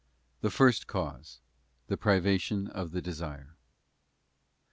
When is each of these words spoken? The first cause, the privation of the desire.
The 0.41 0.49
first 0.49 0.87
cause, 0.87 1.41
the 1.85 1.95
privation 1.95 2.65
of 2.65 2.89
the 2.89 3.03
desire. 3.03 3.55